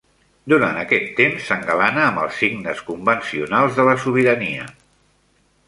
Durant 0.53 0.79
aquest 0.83 1.11
temps, 1.19 1.43
s"engalana 1.43 2.01
amb 2.07 2.23
els 2.23 2.41
signes 2.45 2.83
convencionals 2.89 3.79
de 3.81 3.89
la 3.91 3.97
sobirania. 4.07 4.69